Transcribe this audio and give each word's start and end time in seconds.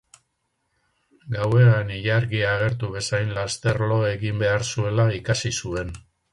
Gauean 1.35 1.91
ilargia 1.97 2.49
agertu 2.55 2.91
bezain 2.97 3.31
laster 3.37 3.81
lo 3.93 4.01
egin 4.15 4.43
behar 4.47 4.69
zuela 4.73 5.09
ikasi 5.23 5.57
zuen. 5.65 5.97